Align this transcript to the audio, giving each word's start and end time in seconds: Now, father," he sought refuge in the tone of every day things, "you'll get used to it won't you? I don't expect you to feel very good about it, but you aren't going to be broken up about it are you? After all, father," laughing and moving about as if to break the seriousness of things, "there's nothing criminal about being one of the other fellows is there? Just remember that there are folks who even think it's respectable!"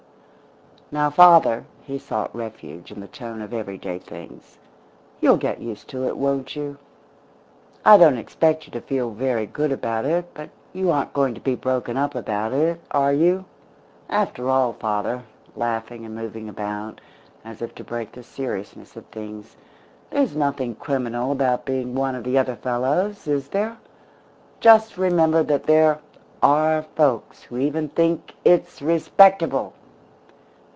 Now, 0.93 1.09
father," 1.09 1.63
he 1.83 1.97
sought 1.97 2.35
refuge 2.35 2.91
in 2.91 2.99
the 2.99 3.07
tone 3.07 3.41
of 3.41 3.53
every 3.53 3.77
day 3.77 3.97
things, 3.97 4.57
"you'll 5.21 5.37
get 5.37 5.61
used 5.61 5.87
to 5.91 6.05
it 6.05 6.17
won't 6.17 6.53
you? 6.53 6.77
I 7.85 7.95
don't 7.95 8.17
expect 8.17 8.65
you 8.65 8.73
to 8.73 8.81
feel 8.81 9.11
very 9.11 9.45
good 9.45 9.71
about 9.71 10.03
it, 10.03 10.25
but 10.33 10.49
you 10.73 10.91
aren't 10.91 11.13
going 11.13 11.33
to 11.35 11.39
be 11.39 11.55
broken 11.55 11.95
up 11.95 12.13
about 12.13 12.51
it 12.51 12.81
are 12.91 13.13
you? 13.13 13.45
After 14.09 14.49
all, 14.49 14.73
father," 14.73 15.23
laughing 15.55 16.03
and 16.03 16.13
moving 16.13 16.49
about 16.49 16.99
as 17.45 17.61
if 17.61 17.73
to 17.75 17.85
break 17.85 18.11
the 18.11 18.21
seriousness 18.21 18.97
of 18.97 19.05
things, 19.05 19.55
"there's 20.09 20.35
nothing 20.35 20.75
criminal 20.75 21.31
about 21.31 21.63
being 21.63 21.95
one 21.95 22.15
of 22.15 22.25
the 22.25 22.37
other 22.37 22.57
fellows 22.57 23.27
is 23.29 23.47
there? 23.47 23.77
Just 24.59 24.97
remember 24.97 25.41
that 25.41 25.63
there 25.67 25.99
are 26.43 26.81
folks 26.97 27.43
who 27.43 27.59
even 27.59 27.87
think 27.87 28.33
it's 28.43 28.81
respectable!" 28.81 29.71